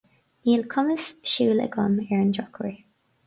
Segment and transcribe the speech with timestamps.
[0.45, 2.81] Níl cumas siúil agam, ar an drochuair.